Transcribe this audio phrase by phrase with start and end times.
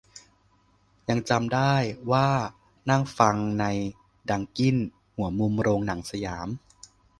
[1.09, 1.73] ยังจำได้
[2.11, 2.29] ว่า
[2.89, 3.65] นั่งฟังใน
[4.29, 4.77] ดังกิ้น
[5.15, 6.47] หัวมุมโรงหนังสยาม